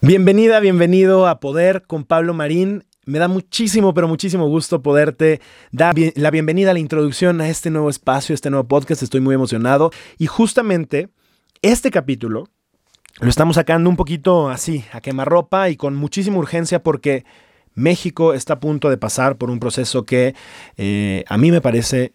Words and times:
Bienvenida, 0.00 0.60
bienvenido 0.60 1.26
a 1.26 1.40
Poder 1.40 1.82
con 1.82 2.04
Pablo 2.04 2.32
Marín. 2.32 2.84
Me 3.04 3.18
da 3.18 3.26
muchísimo, 3.26 3.94
pero 3.94 4.06
muchísimo 4.06 4.46
gusto 4.46 4.80
poderte 4.80 5.40
dar 5.72 5.96
la 6.14 6.30
bienvenida 6.30 6.70
a 6.70 6.72
la 6.72 6.78
introducción 6.78 7.40
a 7.40 7.48
este 7.48 7.68
nuevo 7.68 7.90
espacio, 7.90 8.32
a 8.32 8.36
este 8.36 8.48
nuevo 8.48 8.68
podcast. 8.68 9.02
Estoy 9.02 9.20
muy 9.20 9.34
emocionado. 9.34 9.90
Y 10.16 10.26
justamente 10.26 11.08
este 11.62 11.90
capítulo 11.90 12.44
lo 13.18 13.28
estamos 13.28 13.56
sacando 13.56 13.90
un 13.90 13.96
poquito 13.96 14.48
así, 14.50 14.84
a 14.92 15.00
quemarropa 15.00 15.68
y 15.68 15.76
con 15.76 15.96
muchísima 15.96 16.38
urgencia 16.38 16.80
porque 16.80 17.24
México 17.74 18.34
está 18.34 18.54
a 18.54 18.60
punto 18.60 18.90
de 18.90 18.98
pasar 18.98 19.36
por 19.36 19.50
un 19.50 19.58
proceso 19.58 20.04
que 20.04 20.36
eh, 20.76 21.24
a 21.28 21.36
mí 21.38 21.50
me 21.50 21.60
parece 21.60 22.12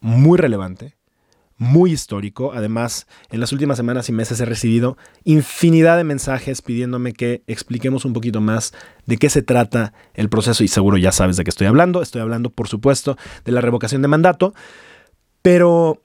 muy 0.00 0.38
relevante, 0.38 0.96
muy 1.58 1.92
histórico. 1.92 2.52
Además, 2.54 3.06
en 3.30 3.40
las 3.40 3.52
últimas 3.52 3.76
semanas 3.76 4.08
y 4.08 4.12
meses 4.12 4.40
he 4.40 4.44
recibido 4.44 4.96
infinidad 5.24 5.96
de 5.96 6.04
mensajes 6.04 6.62
pidiéndome 6.62 7.12
que 7.12 7.42
expliquemos 7.46 8.04
un 8.04 8.12
poquito 8.12 8.40
más 8.40 8.72
de 9.06 9.18
qué 9.18 9.28
se 9.28 9.42
trata 9.42 9.92
el 10.14 10.28
proceso 10.28 10.64
y 10.64 10.68
seguro 10.68 10.96
ya 10.96 11.12
sabes 11.12 11.36
de 11.36 11.44
qué 11.44 11.50
estoy 11.50 11.66
hablando. 11.66 12.00
Estoy 12.00 12.22
hablando, 12.22 12.50
por 12.50 12.68
supuesto, 12.68 13.18
de 13.44 13.52
la 13.52 13.60
revocación 13.60 14.02
de 14.02 14.08
mandato. 14.08 14.54
Pero, 15.42 16.02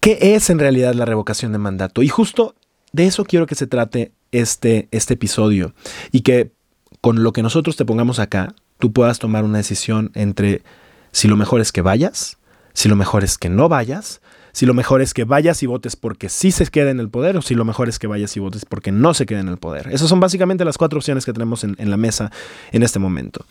¿qué 0.00 0.34
es 0.34 0.50
en 0.50 0.58
realidad 0.58 0.94
la 0.94 1.04
revocación 1.04 1.52
de 1.52 1.58
mandato? 1.58 2.02
Y 2.02 2.08
justo 2.08 2.54
de 2.92 3.06
eso 3.06 3.24
quiero 3.24 3.46
que 3.46 3.54
se 3.54 3.66
trate 3.66 4.12
este, 4.32 4.88
este 4.90 5.14
episodio 5.14 5.74
y 6.12 6.20
que 6.20 6.52
con 7.00 7.22
lo 7.22 7.32
que 7.32 7.42
nosotros 7.42 7.76
te 7.76 7.84
pongamos 7.84 8.18
acá, 8.18 8.54
tú 8.78 8.92
puedas 8.92 9.18
tomar 9.18 9.44
una 9.44 9.58
decisión 9.58 10.10
entre 10.14 10.62
si 11.10 11.28
lo 11.28 11.36
mejor 11.36 11.60
es 11.60 11.72
que 11.72 11.82
vayas, 11.82 12.38
si 12.74 12.88
lo 12.88 12.96
mejor 12.96 13.24
es 13.24 13.38
que 13.38 13.48
no 13.50 13.68
vayas, 13.68 14.21
si 14.52 14.66
lo 14.66 14.74
mejor 14.74 15.02
es 15.02 15.14
que 15.14 15.24
vayas 15.24 15.62
y 15.62 15.66
votes 15.66 15.96
porque 15.96 16.28
sí 16.28 16.52
se 16.52 16.66
quede 16.66 16.90
en 16.90 17.00
el 17.00 17.08
poder 17.08 17.36
o 17.36 17.42
si 17.42 17.54
lo 17.54 17.64
mejor 17.64 17.88
es 17.88 17.98
que 17.98 18.06
vayas 18.06 18.36
y 18.36 18.40
votes 18.40 18.64
porque 18.64 18.92
no 18.92 19.14
se 19.14 19.26
quede 19.26 19.40
en 19.40 19.48
el 19.48 19.56
poder. 19.56 19.88
Esas 19.90 20.08
son 20.08 20.20
básicamente 20.20 20.64
las 20.64 20.78
cuatro 20.78 20.98
opciones 20.98 21.24
que 21.24 21.32
tenemos 21.32 21.64
en, 21.64 21.74
en, 21.78 21.90
la 21.90 21.96
mesa 21.96 22.30
en 22.70 22.82
este 22.82 22.98
momento. 22.98 23.44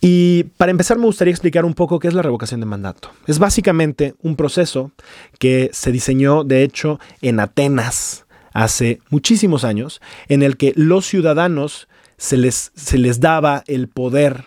Y 0.00 0.44
para 0.56 0.70
empezar 0.70 0.98
me 0.98 1.04
gustaría 1.04 1.32
explicar 1.32 1.64
un 1.64 1.74
poco 1.74 1.98
qué 1.98 2.08
es 2.08 2.14
la 2.14 2.22
revocación 2.22 2.60
de 2.60 2.66
mandato. 2.66 3.10
Es 3.26 3.38
básicamente 3.38 4.14
un 4.22 4.36
proceso 4.36 4.92
que 5.38 5.70
se 5.72 5.92
diseñó 5.92 6.44
de 6.44 6.62
hecho 6.62 7.00
en 7.20 7.40
Atenas 7.40 8.24
hace 8.52 9.00
muchísimos 9.10 9.64
años 9.64 10.00
en 10.28 10.42
el 10.42 10.56
que 10.56 10.72
los 10.76 11.06
ciudadanos 11.06 11.88
se 12.16 12.36
les, 12.36 12.72
se 12.74 12.98
les 12.98 13.20
daba 13.20 13.62
el 13.66 13.88
poder 13.88 14.44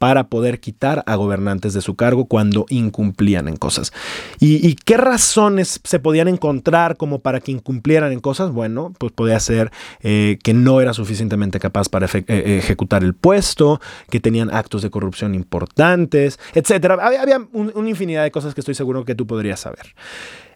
para 0.00 0.28
poder 0.28 0.60
quitar 0.60 1.02
a 1.04 1.14
gobernantes 1.14 1.74
de 1.74 1.82
su 1.82 1.94
cargo 1.94 2.24
cuando 2.24 2.64
incumplían 2.70 3.48
en 3.48 3.56
cosas. 3.56 3.92
¿Y, 4.40 4.74
qué 4.76 4.96
razones 4.96 5.78
se 5.84 5.98
podían 5.98 6.26
encontrar 6.26 6.96
como 6.96 7.18
para 7.18 7.40
que 7.40 7.52
incumplieran 7.52 8.10
en 8.10 8.20
cosas? 8.20 8.50
Bueno, 8.50 8.94
pues 8.96 9.12
podía 9.12 9.38
ser 9.40 9.70
eh, 10.00 10.38
que 10.42 10.54
no 10.54 10.80
era 10.80 10.94
suficientemente 10.94 11.60
capaz 11.60 11.90
para 11.90 12.06
eh, 12.06 12.24
ejecutar 12.56 13.04
el 13.04 13.12
puesto, 13.12 13.78
que 14.08 14.20
tenían 14.20 14.48
actos 14.54 14.80
de 14.80 14.88
corrupción 14.88 15.34
importantes, 15.34 16.40
etc. 16.54 16.92
Había, 16.98 17.46
una 17.52 17.90
infinidad 17.90 18.22
de 18.22 18.30
cosas 18.30 18.54
que 18.54 18.62
estoy 18.62 18.74
seguro 18.74 19.04
que 19.04 19.14
tú 19.14 19.26
podrías 19.26 19.60
saber. 19.60 19.94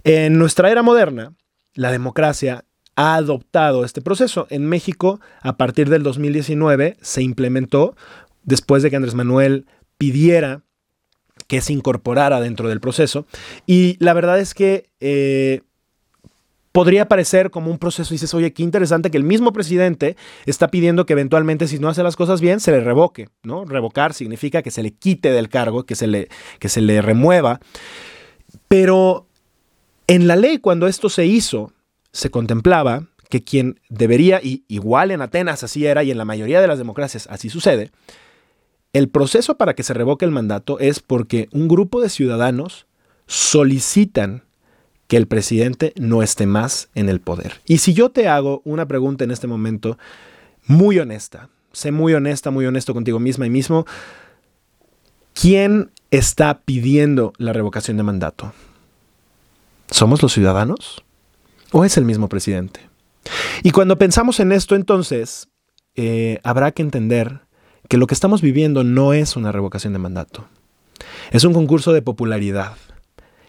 En 0.05 0.39
nuestra 0.39 0.71
era 0.71 0.83
moderna, 0.83 1.35
la 1.75 1.93
democracia 1.93 2.65
ha 2.97 3.17
adoptado 3.17 3.85
este 3.85 4.01
proceso. 4.01 4.47
En 4.51 4.67
México, 4.67 5.21
a 5.43 5.57
partir 5.57 5.89
del 5.89 6.03
2019, 6.03 6.97
se 7.01 7.23
implementó 7.23 7.97
después 8.45 8.83
de 8.83 8.91
que 8.91 8.97
Andrés 8.97 9.15
Manuel 9.15 9.67
pidiera 9.99 10.63
que 11.47 11.61
se 11.61 11.73
incorporara 11.73 12.41
dentro 12.41 12.69
del 12.69 12.81
proceso. 12.81 13.27
Y 13.67 13.97
la 14.01 14.15
verdad 14.15 14.39
es 14.39 14.55
que 14.55 14.91
eh, 15.01 15.63
podría 16.73 17.07
parecer 17.07 17.51
como 17.51 17.71
un 17.71 17.79
proceso, 17.79 18.13
dices, 18.13 18.35
oye, 18.35 18.53
qué 18.53 18.63
interesante 18.63 19.11
que 19.11 19.17
el 19.17 19.25
mismo 19.25 19.53
presidente 19.53 20.17
está 20.47 20.69
pidiendo 20.69 21.07
que 21.07 21.13
eventualmente 21.13 21.69
si 21.69 21.79
no 21.79 21.89
hace 21.89 22.03
las 22.03 22.17
cosas 22.17 22.41
bien, 22.41 22.61
se 22.61 22.73
le 22.73 22.81
revoque, 22.81 23.29
¿no? 23.43 23.65
Revocar 23.65 24.15
significa 24.15 24.63
que 24.63 24.71
se 24.71 24.83
le 24.83 24.93
quite 24.93 25.31
del 25.31 25.49
cargo, 25.49 25.85
que 25.85 25.95
se 25.95 26.07
le, 26.07 26.29
que 26.59 26.69
se 26.69 26.81
le 26.81 27.01
remueva. 27.01 27.61
Pero 28.69 29.27
en 30.07 30.27
la 30.27 30.37
ley, 30.37 30.59
cuando 30.59 30.87
esto 30.87 31.09
se 31.09 31.27
hizo, 31.27 31.73
se 32.13 32.31
contemplaba 32.31 33.07
que 33.31 33.45
quien 33.45 33.81
debería, 33.89 34.41
y 34.43 34.65
igual 34.69 35.11
en 35.11 35.23
Atenas 35.23 35.63
así 35.63 35.87
era 35.87 36.03
y 36.03 36.11
en 36.11 36.19
la 36.19 36.25
mayoría 36.25 36.61
de 36.61 36.67
las 36.67 36.79
democracias 36.79 37.27
así 37.31 37.51
sucede, 37.51 37.91
el 38.95 39.09
proceso 39.09 39.57
para 39.57 39.75
que 39.75 39.83
se 39.83 39.93
revoque 39.93 40.25
el 40.25 40.31
mandato 40.31 40.79
es 40.79 41.01
porque 41.01 41.49
un 41.53 41.69
grupo 41.69 42.01
de 42.01 42.09
ciudadanos 42.09 42.87
solicitan 43.27 44.45
que 45.09 45.17
el 45.17 45.27
presidente 45.27 45.93
no 45.97 46.23
esté 46.23 46.47
más 46.47 46.89
en 46.95 47.09
el 47.09 47.21
poder. 47.21 47.61
Y 47.67 47.79
si 47.79 47.93
yo 47.93 48.11
te 48.11 48.29
hago 48.29 48.63
una 48.65 48.87
pregunta 48.87 49.25
en 49.25 49.33
este 49.33 49.49
momento 49.49 49.99
muy 50.67 50.99
honesta, 51.01 51.51
sé 51.73 51.91
muy 51.91 52.15
honesta, 52.15 52.53
muy 52.53 52.67
honesto 52.67 52.95
contigo 52.95 53.19
misma 53.19 53.47
y 53.47 53.51
mismo, 53.51 53.85
¿quién 55.35 55.91
está 56.13 56.61
pidiendo 56.61 57.33
la 57.37 57.53
revocación 57.53 57.97
de 57.97 58.05
mandato? 58.05 58.53
¿Somos 59.91 60.23
los 60.23 60.33
ciudadanos? 60.33 61.03
¿O 61.73 61.85
es 61.85 61.97
el 61.97 62.05
mismo 62.05 62.29
presidente? 62.29 62.81
Y 63.65 63.73
cuando 63.73 63.99
pensamos 63.99 64.39
en 64.39 64.53
esto, 64.53 64.77
entonces, 64.77 65.49
eh, 65.97 66.39
habrá 66.45 66.71
que 66.71 66.83
entender 66.83 67.44
que 67.89 67.97
lo 67.97 68.07
que 68.07 68.15
estamos 68.15 68.41
viviendo 68.41 68.85
no 68.85 69.13
es 69.13 69.37
una 69.37 69.53
revocación 69.53 69.93
de 69.93 69.99
mandato. 69.99 70.47
Es 71.31 71.45
un 71.45 71.53
concurso 71.53 71.93
de 71.93 72.03
popularidad. 72.03 72.77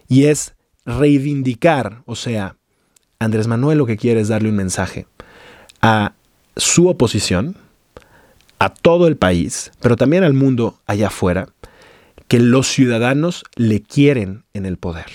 Y 0.08 0.24
es 0.24 0.54
reivindicar, 0.84 2.02
o 2.06 2.14
sea, 2.14 2.56
Andrés 3.18 3.48
Manuel 3.48 3.78
lo 3.78 3.86
que 3.86 3.96
quiere 3.96 4.20
es 4.20 4.28
darle 4.28 4.50
un 4.50 4.56
mensaje 4.56 5.06
a 5.82 6.12
su 6.56 6.88
oposición, 6.88 7.56
a 8.58 8.72
todo 8.72 9.06
el 9.06 9.16
país, 9.16 9.72
pero 9.80 9.96
también 9.96 10.24
al 10.24 10.32
mundo 10.32 10.78
allá 10.86 11.08
afuera, 11.08 11.48
que 12.28 12.40
los 12.40 12.66
ciudadanos 12.68 13.44
le 13.54 13.82
quieren 13.82 14.44
en 14.54 14.66
el 14.66 14.78
poder. 14.78 15.06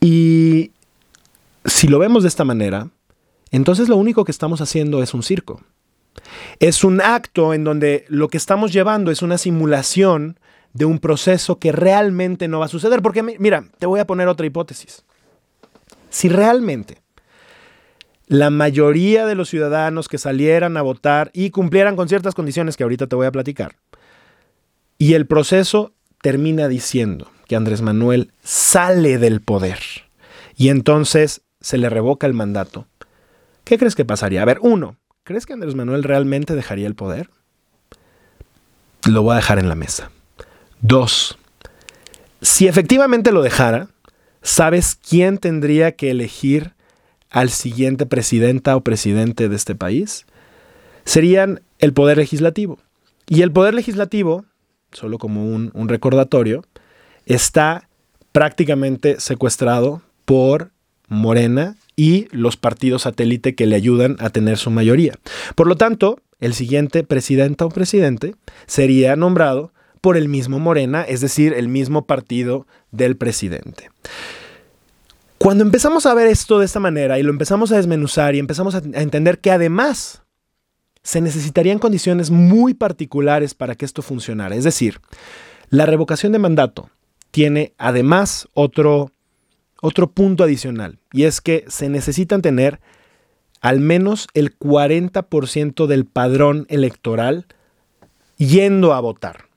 Y 0.00 0.72
si 1.64 1.88
lo 1.88 1.98
vemos 1.98 2.22
de 2.22 2.28
esta 2.28 2.44
manera, 2.44 2.88
entonces 3.50 3.88
lo 3.88 3.96
único 3.96 4.24
que 4.24 4.32
estamos 4.32 4.60
haciendo 4.60 5.02
es 5.02 5.14
un 5.14 5.22
circo. 5.22 5.60
Es 6.58 6.84
un 6.84 7.00
acto 7.00 7.54
en 7.54 7.64
donde 7.64 8.04
lo 8.08 8.28
que 8.28 8.36
estamos 8.36 8.72
llevando 8.72 9.10
es 9.10 9.22
una 9.22 9.38
simulación 9.38 10.38
de 10.72 10.84
un 10.84 10.98
proceso 10.98 11.58
que 11.58 11.72
realmente 11.72 12.48
no 12.48 12.60
va 12.60 12.66
a 12.66 12.68
suceder. 12.68 13.02
Porque 13.02 13.22
mira, 13.22 13.64
te 13.78 13.86
voy 13.86 14.00
a 14.00 14.06
poner 14.06 14.28
otra 14.28 14.46
hipótesis. 14.46 15.04
Si 16.10 16.28
realmente 16.28 16.98
la 18.30 18.50
mayoría 18.50 19.26
de 19.26 19.34
los 19.34 19.48
ciudadanos 19.48 20.08
que 20.08 20.16
salieran 20.16 20.76
a 20.76 20.82
votar 20.82 21.32
y 21.34 21.50
cumplieran 21.50 21.96
con 21.96 22.08
ciertas 22.08 22.36
condiciones 22.36 22.76
que 22.76 22.84
ahorita 22.84 23.08
te 23.08 23.16
voy 23.16 23.26
a 23.26 23.32
platicar, 23.32 23.74
y 24.98 25.14
el 25.14 25.26
proceso 25.26 25.94
termina 26.22 26.68
diciendo 26.68 27.28
que 27.48 27.56
Andrés 27.56 27.82
Manuel 27.82 28.32
sale 28.40 29.18
del 29.18 29.40
poder, 29.40 29.80
y 30.56 30.68
entonces 30.68 31.42
se 31.60 31.76
le 31.76 31.90
revoca 31.90 32.28
el 32.28 32.34
mandato, 32.34 32.86
¿qué 33.64 33.78
crees 33.78 33.96
que 33.96 34.04
pasaría? 34.04 34.42
A 34.42 34.44
ver, 34.44 34.58
uno, 34.62 34.99
¿crees 35.24 35.46
que 35.46 35.52
Andrés 35.52 35.74
Manuel 35.74 36.04
realmente 36.04 36.54
dejaría 36.54 36.86
el 36.86 36.94
poder? 36.94 37.30
Lo 39.08 39.22
voy 39.22 39.32
a 39.32 39.36
dejar 39.36 39.58
en 39.58 39.68
la 39.68 39.74
mesa. 39.74 40.10
Dos, 40.80 41.38
si 42.42 42.66
efectivamente 42.68 43.32
lo 43.32 43.42
dejara, 43.42 43.88
¿sabes 44.42 44.94
quién 44.96 45.38
tendría 45.38 45.92
que 45.92 46.10
elegir 46.10 46.72
al 47.28 47.50
siguiente 47.50 48.06
presidenta 48.06 48.76
o 48.76 48.80
presidente 48.80 49.48
de 49.48 49.56
este 49.56 49.74
país? 49.74 50.24
Serían 51.04 51.60
el 51.78 51.92
Poder 51.92 52.16
Legislativo. 52.16 52.78
Y 53.28 53.42
el 53.42 53.52
Poder 53.52 53.74
Legislativo, 53.74 54.46
solo 54.90 55.18
como 55.18 55.44
un, 55.44 55.70
un 55.74 55.88
recordatorio, 55.88 56.64
está 57.26 57.88
prácticamente 58.32 59.20
secuestrado 59.20 60.02
por 60.24 60.70
Morena 61.08 61.76
y 62.00 62.28
los 62.30 62.56
partidos 62.56 63.02
satélite 63.02 63.54
que 63.54 63.66
le 63.66 63.76
ayudan 63.76 64.16
a 64.20 64.30
tener 64.30 64.56
su 64.56 64.70
mayoría. 64.70 65.18
Por 65.54 65.66
lo 65.66 65.76
tanto, 65.76 66.18
el 66.38 66.54
siguiente 66.54 67.04
presidenta 67.04 67.66
o 67.66 67.68
presidente 67.68 68.36
sería 68.66 69.16
nombrado 69.16 69.74
por 70.00 70.16
el 70.16 70.26
mismo 70.26 70.58
Morena, 70.58 71.02
es 71.02 71.20
decir, 71.20 71.52
el 71.52 71.68
mismo 71.68 72.06
partido 72.06 72.66
del 72.90 73.18
presidente. 73.18 73.90
Cuando 75.36 75.62
empezamos 75.62 76.06
a 76.06 76.14
ver 76.14 76.28
esto 76.28 76.58
de 76.58 76.64
esta 76.64 76.80
manera 76.80 77.18
y 77.18 77.22
lo 77.22 77.28
empezamos 77.28 77.70
a 77.70 77.76
desmenuzar 77.76 78.34
y 78.34 78.38
empezamos 78.38 78.74
a, 78.74 78.78
entender 78.78 79.38
que 79.38 79.50
además 79.50 80.22
se 81.02 81.20
necesitarían 81.20 81.78
condiciones 81.78 82.30
muy 82.30 82.72
particulares 82.72 83.52
para 83.52 83.74
que 83.74 83.84
esto 83.84 84.00
funcionara, 84.00 84.56
es 84.56 84.64
decir, 84.64 85.02
la 85.68 85.84
revocación 85.84 86.32
de 86.32 86.38
mandato 86.38 86.88
tiene 87.30 87.74
además 87.76 88.48
otro 88.54 89.12
otro 89.80 90.10
punto 90.10 90.44
adicional, 90.44 90.98
y 91.12 91.24
es 91.24 91.40
que 91.40 91.64
se 91.68 91.88
necesitan 91.88 92.42
tener 92.42 92.80
al 93.60 93.80
menos 93.80 94.26
el 94.34 94.58
40% 94.58 95.86
del 95.86 96.06
padrón 96.06 96.66
electoral 96.68 97.46
yendo 98.36 98.94
a 98.94 99.00
votar. 99.00 99.50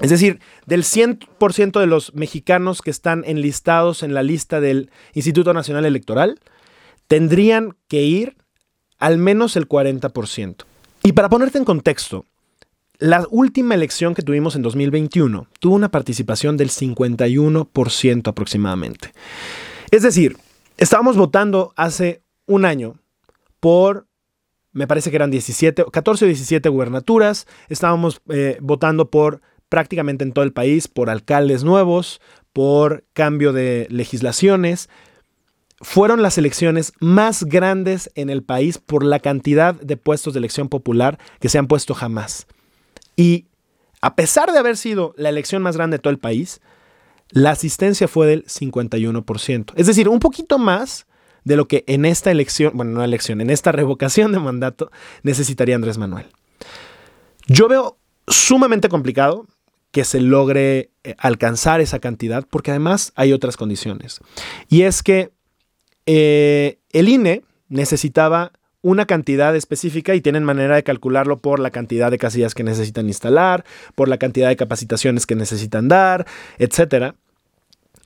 Es 0.00 0.10
decir, 0.10 0.40
del 0.66 0.82
100% 0.82 1.80
de 1.80 1.86
los 1.86 2.14
mexicanos 2.14 2.82
que 2.82 2.90
están 2.90 3.22
enlistados 3.26 4.02
en 4.02 4.12
la 4.12 4.22
lista 4.22 4.60
del 4.60 4.90
Instituto 5.14 5.54
Nacional 5.54 5.84
Electoral, 5.84 6.40
tendrían 7.06 7.76
que 7.88 8.02
ir 8.02 8.36
al 8.98 9.18
menos 9.18 9.56
el 9.56 9.68
40%. 9.68 10.64
Y 11.04 11.12
para 11.12 11.28
ponerte 11.28 11.58
en 11.58 11.64
contexto, 11.64 12.26
la 13.04 13.26
última 13.30 13.74
elección 13.74 14.14
que 14.14 14.22
tuvimos 14.22 14.56
en 14.56 14.62
2021 14.62 15.46
tuvo 15.60 15.74
una 15.74 15.90
participación 15.90 16.56
del 16.56 16.70
51% 16.70 18.28
aproximadamente. 18.28 19.12
Es 19.90 20.02
decir, 20.02 20.38
estábamos 20.78 21.14
votando 21.18 21.74
hace 21.76 22.22
un 22.46 22.64
año 22.64 22.94
por, 23.60 24.06
me 24.72 24.86
parece 24.86 25.10
que 25.10 25.16
eran 25.16 25.30
17, 25.30 25.84
14 25.92 26.24
o 26.24 26.28
17 26.28 26.66
gubernaturas, 26.70 27.46
estábamos 27.68 28.22
eh, 28.30 28.56
votando 28.62 29.10
por 29.10 29.42
prácticamente 29.68 30.24
en 30.24 30.32
todo 30.32 30.46
el 30.46 30.54
país, 30.54 30.88
por 30.88 31.10
alcaldes 31.10 31.62
nuevos, 31.62 32.22
por 32.54 33.04
cambio 33.12 33.52
de 33.52 33.86
legislaciones. 33.90 34.88
Fueron 35.82 36.22
las 36.22 36.38
elecciones 36.38 36.94
más 37.00 37.44
grandes 37.44 38.10
en 38.14 38.30
el 38.30 38.42
país 38.42 38.78
por 38.78 39.04
la 39.04 39.18
cantidad 39.18 39.74
de 39.74 39.98
puestos 39.98 40.32
de 40.32 40.38
elección 40.38 40.70
popular 40.70 41.18
que 41.38 41.50
se 41.50 41.58
han 41.58 41.66
puesto 41.66 41.92
jamás. 41.92 42.46
Y 43.16 43.46
a 44.00 44.16
pesar 44.16 44.52
de 44.52 44.58
haber 44.58 44.76
sido 44.76 45.14
la 45.16 45.28
elección 45.28 45.62
más 45.62 45.76
grande 45.76 45.96
de 45.96 46.02
todo 46.02 46.10
el 46.10 46.18
país, 46.18 46.60
la 47.30 47.50
asistencia 47.50 48.08
fue 48.08 48.26
del 48.26 48.44
51%. 48.44 49.72
Es 49.76 49.86
decir, 49.86 50.08
un 50.08 50.20
poquito 50.20 50.58
más 50.58 51.06
de 51.44 51.56
lo 51.56 51.68
que 51.68 51.84
en 51.86 52.04
esta 52.04 52.30
elección, 52.30 52.72
bueno, 52.74 52.92
no 52.92 53.04
elección, 53.04 53.40
en 53.40 53.50
esta 53.50 53.72
revocación 53.72 54.32
de 54.32 54.38
mandato 54.40 54.90
necesitaría 55.22 55.74
Andrés 55.74 55.98
Manuel. 55.98 56.26
Yo 57.46 57.68
veo 57.68 57.98
sumamente 58.26 58.88
complicado 58.88 59.46
que 59.90 60.04
se 60.04 60.20
logre 60.20 60.90
eh, 61.04 61.14
alcanzar 61.18 61.80
esa 61.80 62.00
cantidad, 62.00 62.46
porque 62.50 62.72
además 62.72 63.12
hay 63.14 63.32
otras 63.32 63.56
condiciones. 63.56 64.20
Y 64.68 64.82
es 64.82 65.02
que 65.02 65.30
eh, 66.06 66.80
el 66.90 67.08
INE 67.08 67.42
necesitaba 67.68 68.52
una 68.84 69.06
cantidad 69.06 69.56
específica 69.56 70.14
y 70.14 70.20
tienen 70.20 70.44
manera 70.44 70.76
de 70.76 70.82
calcularlo 70.82 71.40
por 71.40 71.58
la 71.58 71.70
cantidad 71.70 72.10
de 72.10 72.18
casillas 72.18 72.54
que 72.54 72.64
necesitan 72.64 73.06
instalar, 73.06 73.64
por 73.94 74.08
la 74.08 74.18
cantidad 74.18 74.50
de 74.50 74.56
capacitaciones 74.56 75.24
que 75.24 75.34
necesitan 75.34 75.88
dar, 75.88 76.26
etcétera. 76.58 77.14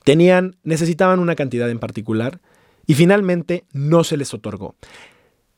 Tenían, 0.05 0.55
necesitaban 0.63 1.19
una 1.19 1.35
cantidad 1.35 1.69
en 1.69 1.79
particular 1.79 2.39
y 2.87 2.93
finalmente 2.93 3.65
no 3.73 4.05
se 4.05 4.15
les 4.15 4.33
otorgó. 4.33 4.75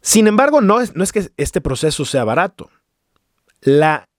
Sin 0.02 0.26
embargo, 0.26 0.60
no 0.60 0.82
es, 0.82 0.96
no 0.96 1.04
es 1.04 1.12
que 1.12 1.30
este 1.38 1.62
proceso 1.62 2.04
sea 2.04 2.24
barato. 2.24 2.72
La, 3.62 4.10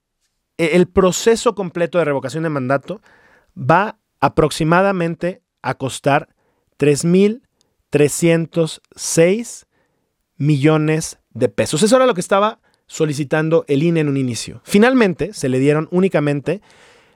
el 0.56 0.86
proceso 0.86 1.56
completo 1.56 1.98
de 1.98 2.04
revocación 2.04 2.44
de 2.44 2.48
mandato 2.48 3.00
va 3.58 3.98
aproximadamente 4.20 5.42
a 5.62 5.74
costar 5.74 6.28
3.306 6.78 9.66
millones 10.36 11.18
de 11.30 11.48
pesos. 11.48 11.82
Eso 11.82 11.96
era 11.96 12.06
lo 12.06 12.14
que 12.14 12.20
estaba 12.20 12.60
solicitando 12.86 13.64
el 13.68 13.82
INE 13.82 14.00
en 14.00 14.08
un 14.08 14.16
inicio. 14.16 14.60
Finalmente 14.64 15.32
se 15.32 15.48
le 15.48 15.58
dieron 15.58 15.88
únicamente 15.90 16.60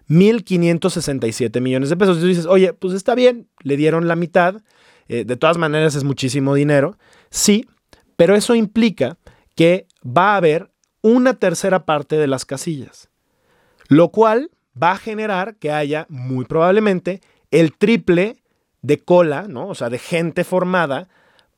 1.567 0.09 1.61
millones 1.61 1.91
de 1.91 1.97
pesos. 1.97 2.19
Y 2.19 2.21
tú 2.21 2.27
dices, 2.27 2.47
oye, 2.47 2.73
pues 2.73 2.95
está 2.95 3.15
bien, 3.15 3.49
le 3.63 3.77
dieron 3.77 4.09
la 4.09 4.17
mitad. 4.17 4.63
Eh, 5.09 5.25
de 5.25 5.37
todas 5.37 5.59
maneras 5.59 5.95
es 5.95 6.05
muchísimo 6.05 6.55
dinero. 6.55 6.97
Sí, 7.31 7.67
pero 8.17 8.35
eso 8.35 8.55
implica 8.55 9.19
que 9.55 9.87
va 10.05 10.35
a 10.35 10.37
haber 10.37 10.71
una 11.03 11.35
tercera 11.35 11.85
parte 11.85 12.17
de 12.17 12.27
las 12.27 12.45
casillas, 12.45 13.11
lo 13.89 14.11
cual 14.11 14.51
va 14.81 14.93
a 14.93 14.99
generar 14.99 15.57
que 15.57 15.71
haya 15.71 16.07
muy 16.09 16.45
probablemente 16.45 17.21
el 17.51 17.73
triple 17.77 18.43
de 18.83 18.99
cola, 18.99 19.47
¿no? 19.49 19.69
O 19.69 19.75
sea, 19.75 19.89
de 19.89 19.99
gente 19.99 20.45
formada 20.45 21.09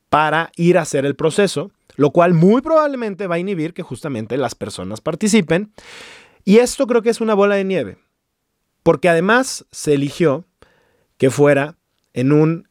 para 0.09 0.51
ir 0.55 0.77
a 0.77 0.81
hacer 0.81 1.05
el 1.05 1.15
proceso, 1.15 1.71
lo 1.95 2.11
cual 2.11 2.33
muy 2.33 2.61
probablemente 2.61 3.27
va 3.27 3.35
a 3.35 3.39
inhibir 3.39 3.73
que 3.73 3.83
justamente 3.83 4.37
las 4.37 4.55
personas 4.55 5.01
participen. 5.01 5.71
Y 6.45 6.57
esto 6.57 6.87
creo 6.87 7.01
que 7.01 7.09
es 7.09 7.21
una 7.21 7.33
bola 7.33 7.55
de 7.55 7.63
nieve, 7.63 7.97
porque 8.83 9.09
además 9.09 9.65
se 9.71 9.93
eligió 9.93 10.45
que 11.17 11.29
fuera 11.29 11.77
en 12.13 12.31
un 12.31 12.67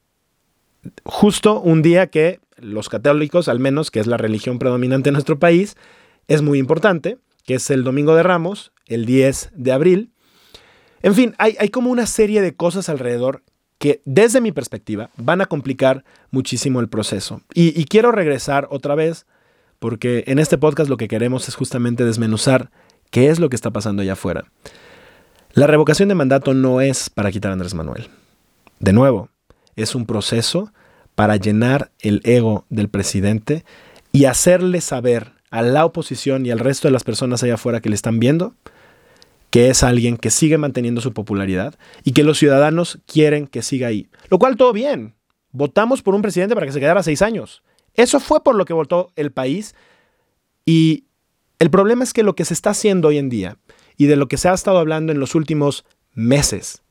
justo 1.05 1.61
un 1.61 1.83
día 1.83 2.09
que 2.09 2.41
los 2.57 2.89
católicos, 2.89 3.49
al 3.49 3.61
menos 3.61 3.91
que 3.91 4.01
es 4.01 4.07
la 4.07 4.17
religión 4.17 4.59
predominante 4.59 5.11
en 5.11 5.15
nuestro 5.15 5.39
país, 5.39 5.77
es 6.27 6.43
muy 6.43 6.59
importante, 6.59 7.19
que 7.45 7.55
es 7.55 7.71
el 7.71 7.85
Domingo 7.85 8.15
de 8.15 8.23
Ramos, 8.23 8.73
el 8.87 9.07
10 9.07 9.51
de 9.55 9.73
abril. 9.73 10.13
En 11.03 11.15
fin, 11.15 11.35
hay, 11.39 11.57
hay 11.61 11.69
como 11.69 11.91
una 11.91 12.07
serie 12.07 12.43
de 12.43 12.57
cosas 12.57 12.89
alrededor 12.89 13.43
que 13.79 14.03
desde 14.05 14.41
mi 14.41 14.53
perspectiva 14.53 15.11
van 15.17 15.41
a 15.41 15.47
complicar 15.47 16.05
muchísimo 16.31 16.81
el 16.81 16.89
proceso. 16.89 17.41
Y, 17.55 17.85
quiero 17.85 18.13
regresar 18.13 18.67
otra 18.71 18.95
vez, 18.95 19.27
porque 19.79 20.25
en 20.27 20.39
este 20.39 20.59
podcast 20.59 20.91
lo 20.91 20.97
que 20.97 21.09
queremos 21.09 21.49
es 21.49 21.55
justamente 21.55 22.05
desmenuzar 22.05 22.71
qué 23.11 23.31
es 23.31 23.39
lo 23.39 23.49
que 23.49 23.57
está 23.57 23.71
pasando 23.71 24.03
allá 24.03 24.15
afuera. 24.15 24.45
La 25.53 25.67
revocación 25.67 26.09
de 26.09 26.15
mandato 26.15 26.55
no 26.55 26.81
es 26.81 27.09
para 27.09 27.31
quitar 27.31 27.51
a 27.51 27.55
Andrés 27.55 27.75
Manuel. 27.75 28.09
De 28.81 28.93
nuevo, 28.93 29.31
es 29.77 29.95
un 29.95 30.07
proceso 30.07 30.73
para 31.15 31.37
llenar 31.37 31.91
el 32.01 32.21
ego 32.25 32.65
del 32.69 32.89
presidente 32.89 33.65
y 34.13 34.27
hacerle 34.27 34.81
saber 34.81 35.33
a 35.51 35.63
la 35.63 35.85
oposición 35.85 36.45
y 36.45 36.51
al 36.51 36.59
resto 36.59 36.89
de 36.89 36.93
las 36.93 37.05
personas 37.05 37.43
allá 37.43 37.55
afuera 37.55 37.81
que 37.81 37.89
le 37.89 37.95
están 37.95 38.19
viendo 38.19 38.55
que 39.51 39.71
es 39.71 39.83
alguien 39.83 40.17
que 40.17 40.31
sigue 40.31 40.59
manteniendo 40.59 41.01
su 41.01 41.13
popularidad 41.13 41.79
y 42.05 42.13
que 42.13 42.25
los 42.25 42.39
ciudadanos 42.39 42.99
quieren 43.07 43.47
que 43.47 43.63
siga 43.63 43.89
ahí. 43.89 44.09
Lo 44.29 44.39
cual 44.39 44.57
todo 44.57 44.73
bien. 44.73 45.15
Votamos 45.51 46.03
por 46.03 46.15
un 46.15 46.23
presidente 46.23 46.55
para 46.55 46.67
que 46.67 46.73
se 46.73 46.81
quedara 46.81 47.03
seis 47.03 47.23
años. 47.23 47.63
Eso 47.95 48.21
fue 48.21 48.43
por 48.43 48.55
lo 48.55 48.65
que 48.65 48.75
votó 48.75 49.13
el 49.17 49.33
país. 49.33 49.75
Y 50.67 51.05
el 51.59 51.71
problema 51.71 52.05
es 52.05 52.13
que 52.13 52.23
lo 52.23 52.35
que 52.35 52.45
se 52.45 52.55
está 52.55 52.71
haciendo 52.71 53.09
hoy 53.09 53.19
en 53.19 53.29
día 53.31 53.59
y 53.97 54.07
de 54.07 54.17
lo 54.17 54.29
que 54.29 54.37
se 54.37 54.49
ha 54.49 54.55
estado 54.55 54.79
hablando 54.79 55.13
en 55.13 55.21
los 55.21 55.35
últimos 55.35 55.85
meses, 56.13 56.83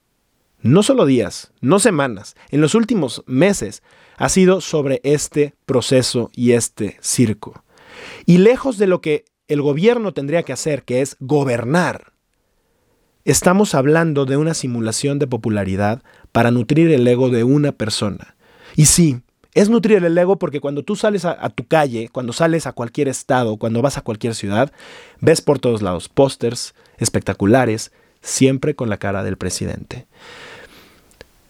no 0.62 0.84
solo 0.84 1.06
días, 1.06 1.54
no 1.62 1.80
semanas, 1.80 2.36
en 2.50 2.62
los 2.62 2.76
últimos 2.76 3.24
meses, 3.28 3.84
ha 4.18 4.30
sido 4.30 4.60
sobre 4.60 5.00
este 5.04 5.54
proceso 5.66 6.32
y 6.34 6.54
este 6.54 6.98
circo. 7.02 7.64
Y 8.26 8.40
lejos 8.40 8.78
de 8.78 8.88
lo 8.88 9.00
que 9.00 9.26
el 9.48 9.62
gobierno 9.62 10.14
tendría 10.14 10.44
que 10.44 10.54
hacer, 10.54 10.84
que 10.84 11.02
es 11.02 11.16
gobernar, 11.20 12.14
Estamos 13.28 13.76
hablando 13.76 14.24
de 14.24 14.38
una 14.38 14.54
simulación 14.54 15.20
de 15.20 15.28
popularidad 15.28 16.02
para 16.32 16.50
nutrir 16.50 16.90
el 16.92 17.06
ego 17.06 17.30
de 17.30 17.44
una 17.44 17.74
persona. 17.74 18.38
Y 18.78 18.86
sí, 18.86 19.20
es 19.54 19.70
nutrir 19.70 20.02
el 20.02 20.18
ego 20.18 20.40
porque 20.40 20.62
cuando 20.62 20.82
tú 20.82 20.96
sales 20.96 21.26
a, 21.26 21.50
tu 21.50 21.68
calle, 21.68 22.08
cuando 22.08 22.32
sales 22.32 22.68
a 22.68 22.72
cualquier 22.72 23.10
estado, 23.10 23.58
cuando 23.58 23.82
vas 23.82 23.98
a 23.98 24.02
cualquier 24.02 24.34
ciudad, 24.34 24.72
ves 25.20 25.42
por 25.42 25.60
todos 25.60 25.82
lados 25.82 26.08
pósters 26.08 26.74
espectaculares, 27.00 27.92
siempre 28.22 28.76
con 28.76 28.90
la 28.90 28.96
cara 28.96 29.26
del 29.26 29.36
presidente. 29.36 30.08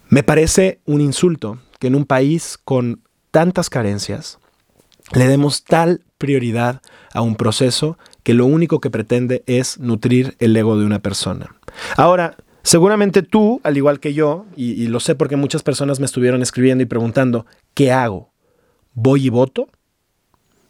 Me 0.10 0.24
parece 0.24 0.80
un 0.86 1.00
insulto 1.00 1.60
que 1.78 1.86
en 1.86 1.96
un 1.96 2.06
país 2.06 2.58
con 2.58 3.04
tantas 3.30 3.70
carencias 3.70 4.40
le 5.14 5.28
demos 5.28 5.64
tal 5.64 6.02
prioridad 6.18 6.82
a 7.14 7.22
un 7.22 7.36
proceso 7.36 8.00
que 8.24 8.34
lo 8.34 8.48
único 8.48 8.82
que 8.82 8.90
pretende 8.90 9.44
es 9.46 9.78
nutrir 9.78 10.36
el 10.40 10.58
ego 10.58 10.76
de 10.76 10.84
una 10.84 11.04
persona. 11.04 11.57
Ahora, 11.96 12.36
seguramente 12.64 13.22
tú, 13.22 13.62
al 13.64 13.78
igual 13.78 14.00
que 14.00 14.14
yo, 14.14 14.46
y, 14.56 14.88
lo 14.88 15.00
sé 15.00 15.16
porque 15.16 15.36
muchas 15.36 15.64
personas 15.64 16.00
me 16.00 16.06
estuvieron 16.06 16.42
escribiendo 16.42 16.84
y 16.84 16.88
preguntando, 16.88 17.46
¿qué 17.74 17.92
hago? 17.92 18.32
¿Voy 18.94 19.28
y 19.28 19.30
voto? 19.30 19.70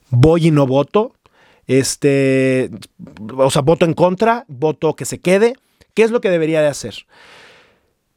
¿Voy 0.09 0.47
y 0.47 0.51
no 0.51 0.67
voto? 0.67 1.13
Este, 1.65 2.71
o 3.35 3.49
sea, 3.49 3.61
voto 3.61 3.85
en 3.85 3.93
contra, 3.93 4.45
voto 4.47 4.95
que 4.95 5.05
se 5.05 5.19
quede. 5.19 5.55
¿Qué 5.93 6.03
es 6.03 6.11
lo 6.11 6.21
que 6.21 6.29
debería 6.29 6.61
de 6.61 6.67
hacer? 6.67 6.95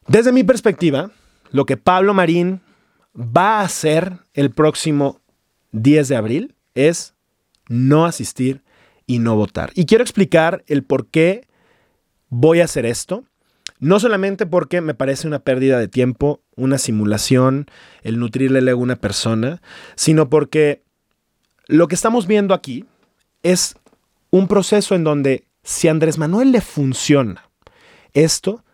Desde 0.06 0.32
mi 0.32 0.44
perspectiva, 0.44 1.11
lo 1.50 1.66
que 1.66 1.76
Pablo 1.76 2.14
Marín 2.14 2.61
va 3.16 3.61
a 3.61 3.64
hacer 3.64 4.18
el 4.35 4.50
próximo 4.50 5.20
10 5.73 6.09
de 6.09 6.16
abril 6.16 6.54
es 6.75 7.14
no 7.68 8.04
asistir 8.04 8.62
y 9.06 9.18
no 9.18 9.37
votar. 9.37 9.70
Y 9.75 9.87
quiero 9.87 10.02
explicar 10.02 10.64
el 10.66 10.85
por 10.85 11.06
qué 11.06 11.49
voy 12.30 12.60
a 12.60 12.64
hacer 12.64 12.87
esto. 12.87 13.25
No 13.78 13.99
solamente 14.00 14.46
porque 14.46 14.80
me 14.80 14.94
parece 14.94 15.26
una 15.26 15.40
pérdida 15.40 15.78
de 15.78 15.88
tiempo, 15.88 16.42
una 16.56 16.78
simulación, 16.78 17.66
el 18.02 18.18
nutrirle 18.18 18.70
a 18.70 18.76
una 18.76 18.96
persona, 18.96 19.62
sino 19.94 20.28
porque 20.28 20.82
lo 21.66 21.88
que 21.88 21.94
estamos 21.94 22.26
viendo 22.26 22.54
aquí 22.54 22.84
es 23.42 23.76
un 24.30 24.49
proceso 24.49 24.94
en 24.94 25.04
donde 25.04 25.46
si 25.62 25.88
Andrés 25.88 26.18
Manuel 26.18 26.52
le 26.52 26.60
funciona 26.60 27.49
esto, 28.12 28.64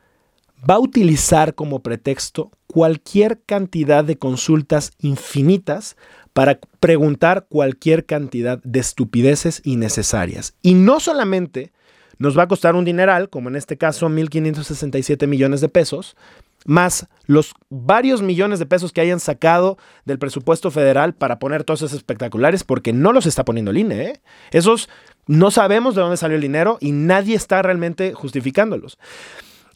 va 0.68 0.74
a 0.74 0.80
utilizar 0.80 1.54
como 1.54 1.82
pretexto 1.82 2.50
cualquier 2.66 3.42
cantidad 3.42 4.04
de 4.04 4.18
consultas 4.18 4.92
infinitas 4.98 5.96
para 6.32 6.58
preguntar 6.80 7.46
cualquier 7.48 8.06
cantidad 8.06 8.60
de 8.62 8.80
estupideces 8.80 9.62
innecesarias. 9.64 10.54
Y 10.62 10.74
no 10.74 11.00
solamente 11.00 11.72
nos 12.18 12.36
va 12.36 12.44
a 12.44 12.48
costar 12.48 12.74
un 12.74 12.84
dineral, 12.84 13.28
como 13.28 13.48
en 13.48 13.56
este 13.56 13.76
caso 13.76 14.08
1.567 14.08 15.26
millones 15.26 15.60
de 15.60 15.68
pesos, 15.68 16.16
más 16.64 17.06
los 17.26 17.54
varios 17.70 18.22
millones 18.22 18.58
de 18.58 18.66
pesos 18.66 18.92
que 18.92 19.00
hayan 19.00 19.20
sacado 19.20 19.78
del 20.04 20.18
presupuesto 20.18 20.70
federal 20.70 21.14
para 21.14 21.38
poner 21.38 21.64
todos 21.64 21.82
esos 21.82 21.94
espectaculares, 21.94 22.64
porque 22.64 22.92
no 22.92 23.12
los 23.12 23.26
está 23.26 23.44
poniendo 23.44 23.70
el 23.70 23.78
INE. 23.78 24.02
¿eh? 24.02 24.20
Esos 24.50 24.88
no 25.26 25.50
sabemos 25.50 25.94
de 25.94 26.02
dónde 26.02 26.16
salió 26.16 26.36
el 26.36 26.42
dinero 26.42 26.78
y 26.80 26.92
nadie 26.92 27.36
está 27.36 27.62
realmente 27.62 28.14
justificándolos. 28.14 28.98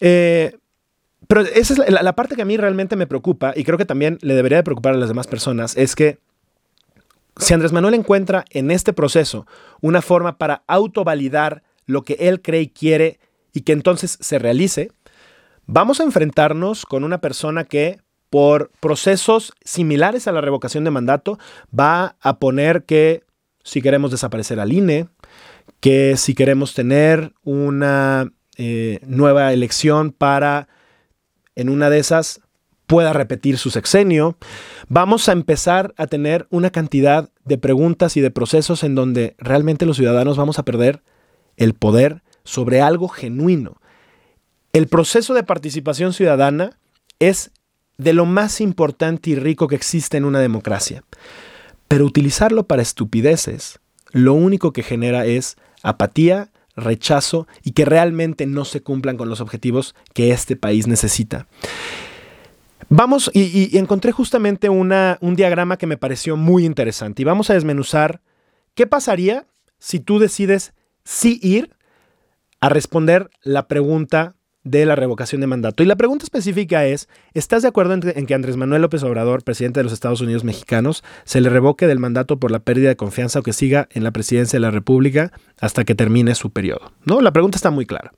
Eh, 0.01 0.57
pero 1.29 1.43
esa 1.43 1.75
es 1.75 1.79
la, 1.91 2.17
parte 2.17 2.35
que 2.35 2.43
a 2.43 2.47
mí 2.47 2.57
realmente 2.57 2.97
me 2.97 3.07
preocupa 3.07 3.53
y 3.55 3.63
creo 3.63 3.79
que 3.79 3.85
también 3.85 4.19
le 4.21 4.35
debería 4.35 4.59
de 4.59 4.65
preocupar 4.65 4.95
a 4.95 4.97
las 4.97 5.09
demás 5.09 5.27
personas, 5.27 5.77
es 5.77 5.95
que 5.95 6.19
si 7.37 7.55
Andrés 7.55 7.73
Manuel 7.73 7.95
encuentra 7.95 8.45
en 8.51 8.71
este 8.71 8.93
proceso 8.93 9.47
una 9.81 10.03
forma 10.03 10.39
para 10.39 10.65
autovalidar 10.67 11.63
lo 11.87 12.03
que 12.03 12.17
él 12.21 12.43
cree 12.43 12.63
y 12.63 12.69
quiere 12.69 13.21
y 13.53 13.63
que 13.63 13.73
entonces 13.73 14.19
se 14.21 14.39
realice, 14.39 14.93
vamos 15.67 16.01
a 16.01 16.05
enfrentarnos 16.05 16.87
con 16.87 17.05
una 17.05 17.21
persona 17.21 17.65
que 17.65 18.01
por 18.31 18.71
procesos 18.81 19.53
similares 19.65 20.29
a 20.29 20.33
la 20.33 20.41
revocación 20.41 20.85
de 20.85 20.91
mandato 20.91 21.39
va 21.77 22.17
a 22.21 22.39
poner 22.39 22.85
que 22.85 23.25
si 23.65 23.83
queremos 23.83 24.11
desaparecer 24.11 24.61
al 24.61 24.73
INE, 24.73 25.09
que 25.81 26.17
si 26.17 26.35
queremos 26.35 26.75
tener 26.75 27.33
una 27.43 28.33
eh, 28.57 29.01
nueva 29.07 29.53
elección 29.53 30.13
para 30.13 30.69
en 31.57 31.69
una 31.69 31.91
de 31.91 31.99
esas 31.99 32.41
pueda 32.87 33.13
repetir 33.13 33.57
su 33.57 33.71
sexenio, 33.71 34.37
vamos 34.89 35.29
a 35.29 35.33
empezar 35.33 35.95
a 35.97 36.09
tener 36.09 36.47
una 36.51 36.71
cantidad 36.71 37.31
de 37.45 37.59
preguntas 37.59 38.17
y 38.17 38.21
de 38.21 38.33
procesos 38.33 38.83
en 38.83 38.95
donde 38.97 39.37
realmente 39.39 39.87
los 39.87 39.97
ciudadanos 39.97 40.37
vamos 40.37 40.59
a 40.59 40.65
perder 40.65 41.03
el 41.61 41.75
poder 41.75 42.23
sobre 42.43 42.81
algo 42.81 43.07
genuino. 43.09 43.81
El 44.73 44.89
proceso 44.89 45.35
de 45.35 45.45
participación 45.45 46.13
ciudadana 46.13 46.79
es 47.21 47.53
de 47.99 48.15
lo 48.15 48.25
más 48.25 48.61
importante 48.61 49.31
y 49.31 49.37
rico 49.37 49.69
que 49.69 49.77
existe 49.77 50.17
en 50.17 50.25
una 50.25 50.41
democracia. 50.41 51.05
Pero 51.87 52.07
utilizarlo 52.07 52.67
para 52.67 52.83
estupideces, 52.83 53.79
lo 54.11 54.33
único 54.33 54.73
que 54.73 54.83
genera 54.83 55.27
es 55.27 55.57
apatía, 55.83 56.51
rechazo 56.77 57.47
y 57.63 57.73
que 57.73 57.85
realmente 57.85 58.47
no 58.47 58.65
se 58.65 58.83
cumplan 58.83 59.19
con 59.19 59.29
los 59.29 59.41
objetivos 59.41 59.95
que 60.15 60.31
este 60.31 60.57
país 60.57 60.87
necesita. 60.87 61.47
Vamos, 62.89 63.31
y, 63.35 63.77
encontré 63.77 64.13
justamente 64.13 64.69
una, 64.71 65.19
un 65.21 65.37
diagrama 65.37 65.77
que 65.77 65.87
me 65.87 65.99
pareció 65.99 66.37
muy 66.37 66.65
interesante 66.65 67.23
y 67.23 67.25
vamos 67.27 67.51
a 67.51 67.55
desmenuzar 67.55 68.23
qué 68.75 68.87
pasaría 68.87 69.47
si 69.79 70.01
tú 70.01 70.19
decides 70.19 70.73
sí 71.05 71.39
ir 71.43 71.75
a 72.61 72.69
responder 72.69 73.31
la 73.43 73.69
pregunta 73.69 74.37
de 74.63 74.85
la 74.85 74.95
revocación 74.95 75.41
de 75.41 75.47
mandato. 75.47 75.83
Y 75.83 75.87
la 75.87 75.97
pregunta 75.97 76.25
específica 76.25 76.85
es, 76.85 77.09
¿estás 77.33 77.63
de 77.63 77.69
acuerdo 77.69 77.95
en, 77.95 78.27
que 78.27 78.35
Andrés 78.35 78.57
Manuel 78.57 78.83
López 78.83 79.03
Obrador, 79.03 79.43
presidente 79.43 79.81
de 79.81 79.85
los 79.85 79.93
Estados 79.93 80.21
Unidos 80.21 80.45
mexicanos, 80.45 81.03
se 81.25 81.41
le 81.41 81.49
revoque 81.49 81.87
del 81.87 81.99
mandato 81.99 82.39
por 82.39 82.51
la 82.51 82.61
pérdida 82.61 82.91
de 82.91 82.97
confianza 82.97 83.39
o 83.39 83.43
que 83.43 83.55
siga 83.55 83.89
en 83.93 84.05
la 84.05 84.11
presidencia 84.11 84.59
de 84.59 84.61
la 84.61 84.71
República 84.71 85.33
hasta 85.61 85.85
que 85.85 85.95
termine 85.95 86.35
su 86.35 86.51
periodo? 86.51 86.93
¿No? 87.05 87.21
La 87.21 87.33
pregunta 87.33 87.57
está 87.57 87.71
muy 87.71 87.87
clara. 87.87 88.13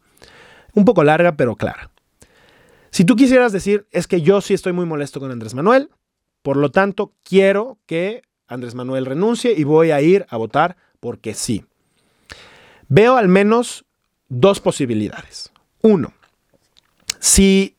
Un 0.75 0.85
poco 0.85 1.05
larga, 1.05 1.37
pero 1.37 1.55
clara. 1.55 1.91
Si 2.91 3.05
tú 3.05 3.15
quisieras 3.15 3.53
decir, 3.53 3.87
es 3.91 4.07
que 4.07 4.21
yo 4.21 4.41
sí 4.41 4.53
estoy 4.53 4.73
muy 4.73 4.85
molesto 4.85 5.21
con 5.21 5.31
Andrés 5.31 5.55
Manuel, 5.55 5.91
por 6.43 6.57
lo 6.57 6.71
tanto, 6.71 7.15
quiero 7.23 7.79
que 7.87 8.23
Andrés 8.49 8.75
Manuel 8.75 9.07
renuncie 9.07 9.55
y 9.57 9.65
voy 9.65 9.93
a 9.93 10.03
ir 10.03 10.27
a 10.29 10.37
votar 10.37 10.77
porque 10.99 11.35
sí. 11.35 11.65
Veo 12.95 13.17
al 13.17 13.27
menos 13.27 13.87
dos 14.29 14.61
posibilidades. 14.61 15.51
Uno, 15.81 16.13
si 17.21 17.75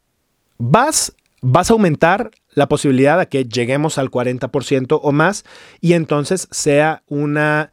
vas, 0.57 1.13
vas 1.39 1.69
a 1.69 1.73
aumentar 1.73 2.31
la 2.55 2.67
posibilidad 2.67 3.19
de 3.19 3.27
que 3.27 3.45
lleguemos 3.45 3.99
al 3.99 4.09
40% 4.09 4.99
o 5.03 5.11
más 5.11 5.45
y 5.81 5.93
entonces 5.93 6.47
sea 6.49 7.03
una 7.05 7.71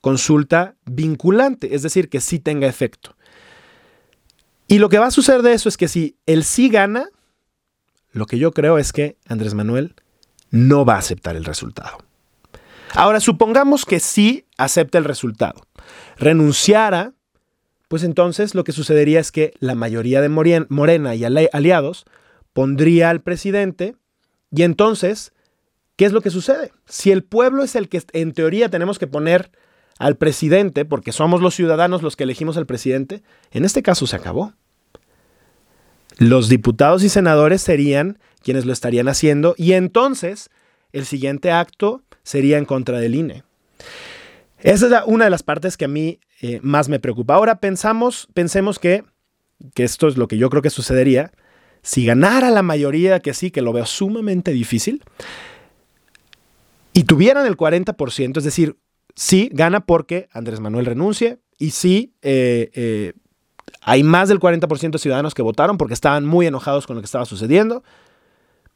consulta 0.00 0.74
vinculante, 0.84 1.76
es 1.76 1.82
decir, 1.82 2.08
que 2.08 2.20
sí 2.20 2.40
tenga 2.40 2.66
efecto. 2.66 3.14
Y 4.66 4.80
lo 4.80 4.88
que 4.88 4.98
va 4.98 5.06
a 5.06 5.12
suceder 5.12 5.42
de 5.42 5.52
eso 5.52 5.68
es 5.68 5.76
que 5.76 5.86
si 5.86 6.16
él 6.26 6.42
sí 6.42 6.70
gana, 6.70 7.06
lo 8.10 8.26
que 8.26 8.36
yo 8.36 8.50
creo 8.50 8.78
es 8.78 8.92
que 8.92 9.16
Andrés 9.28 9.54
Manuel 9.54 9.94
no 10.50 10.84
va 10.84 10.96
a 10.96 10.98
aceptar 10.98 11.36
el 11.36 11.44
resultado. 11.44 11.98
Ahora, 12.94 13.20
supongamos 13.20 13.84
que 13.84 14.00
sí 14.00 14.46
acepta 14.56 14.98
el 14.98 15.04
resultado. 15.04 15.66
Renunciara, 16.16 17.12
pues 17.88 18.02
entonces 18.02 18.54
lo 18.54 18.64
que 18.64 18.72
sucedería 18.72 19.20
es 19.20 19.32
que 19.32 19.52
la 19.58 19.74
mayoría 19.74 20.20
de 20.20 20.28
Morena 20.28 21.14
y 21.14 21.24
aliados 21.24 22.04
pondría 22.52 23.10
al 23.10 23.20
presidente 23.20 23.96
y 24.50 24.62
entonces, 24.62 25.32
¿qué 25.96 26.04
es 26.04 26.12
lo 26.12 26.20
que 26.20 26.30
sucede? 26.30 26.72
Si 26.86 27.10
el 27.10 27.22
pueblo 27.22 27.62
es 27.62 27.76
el 27.76 27.88
que 27.88 28.02
en 28.12 28.32
teoría 28.32 28.68
tenemos 28.68 28.98
que 28.98 29.06
poner 29.06 29.50
al 29.98 30.16
presidente, 30.16 30.84
porque 30.84 31.12
somos 31.12 31.42
los 31.42 31.54
ciudadanos 31.54 32.02
los 32.02 32.16
que 32.16 32.24
elegimos 32.24 32.56
al 32.56 32.66
presidente, 32.66 33.22
en 33.50 33.64
este 33.64 33.82
caso 33.82 34.06
se 34.06 34.16
acabó. 34.16 34.54
Los 36.16 36.48
diputados 36.48 37.04
y 37.04 37.08
senadores 37.08 37.62
serían 37.62 38.18
quienes 38.42 38.66
lo 38.66 38.72
estarían 38.72 39.08
haciendo 39.08 39.54
y 39.56 39.74
entonces 39.74 40.50
el 40.92 41.06
siguiente 41.06 41.50
acto 41.50 42.02
sería 42.22 42.58
en 42.58 42.64
contra 42.64 42.98
del 42.98 43.14
INE. 43.14 43.44
Esa 44.58 44.86
es 44.86 45.02
una 45.06 45.24
de 45.24 45.30
las 45.30 45.42
partes 45.42 45.76
que 45.76 45.86
a 45.86 45.88
mí 45.88 46.20
eh, 46.42 46.60
más 46.62 46.88
me 46.88 47.00
preocupa. 47.00 47.34
Ahora 47.34 47.60
pensamos, 47.60 48.28
pensemos 48.34 48.78
que, 48.78 49.04
que 49.74 49.84
esto 49.84 50.08
es 50.08 50.16
lo 50.16 50.28
que 50.28 50.36
yo 50.36 50.50
creo 50.50 50.62
que 50.62 50.70
sucedería. 50.70 51.32
Si 51.82 52.04
ganara 52.04 52.50
la 52.50 52.62
mayoría, 52.62 53.20
que 53.20 53.32
sí, 53.32 53.50
que 53.50 53.62
lo 53.62 53.72
veo 53.72 53.86
sumamente 53.86 54.52
difícil, 54.52 55.02
y 56.92 57.04
tuvieran 57.04 57.46
el 57.46 57.56
40%, 57.56 58.36
es 58.36 58.44
decir, 58.44 58.76
sí 59.14 59.48
gana 59.52 59.80
porque 59.80 60.28
Andrés 60.32 60.60
Manuel 60.60 60.86
renuncie 60.86 61.38
y 61.58 61.70
sí 61.70 62.14
eh, 62.22 62.70
eh, 62.74 63.12
hay 63.82 64.02
más 64.02 64.28
del 64.28 64.40
40% 64.40 64.90
de 64.90 64.98
ciudadanos 64.98 65.34
que 65.34 65.42
votaron 65.42 65.78
porque 65.78 65.94
estaban 65.94 66.26
muy 66.26 66.46
enojados 66.46 66.86
con 66.86 66.96
lo 66.96 67.02
que 67.02 67.06
estaba 67.06 67.24
sucediendo 67.24 67.82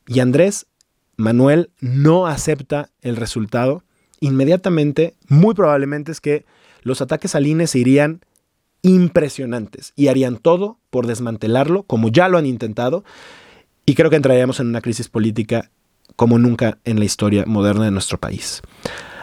y 0.07 0.21
Andrés 0.21 0.67
Manuel 1.17 1.71
no 1.81 2.27
acepta 2.27 2.91
el 3.03 3.17
resultado. 3.17 3.83
Inmediatamente, 4.21 5.15
muy 5.29 5.55
probablemente 5.55 6.13
es 6.13 6.21
que 6.21 6.45
los 6.83 7.01
ataques 7.01 7.35
al 7.35 7.47
INE 7.47 7.67
se 7.67 7.79
irían 7.79 8.21
impresionantes 8.83 9.93
y 9.97 10.09
harían 10.09 10.37
todo 10.37 10.79
por 10.91 11.07
desmantelarlo, 11.07 11.85
como 11.85 12.09
ya 12.09 12.29
lo 12.29 12.37
han 12.39 12.47
intentado, 12.47 13.05
y 13.87 13.95
creo 13.95 14.11
que 14.11 14.17
entraríamos 14.17 14.61
en 14.61 14.69
una 14.69 14.83
crisis 14.83 15.09
política 15.09 15.71
como 16.17 16.39
nunca 16.39 16.79
en 16.85 16.99
la 16.99 17.05
historia 17.05 17.45
moderna 17.47 17.87
de 17.87 17.91
nuestro 17.91 18.19
país. 18.19 18.63